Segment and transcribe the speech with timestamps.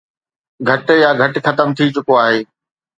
[0.67, 2.39] گهٽ يا گهٽ ختم ٿي چڪو آهي